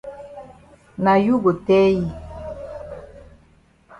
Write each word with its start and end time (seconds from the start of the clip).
Na 1.03 1.13
you 1.25 1.35
go 1.43 1.51
tell 1.67 1.91
yi. 1.99 2.07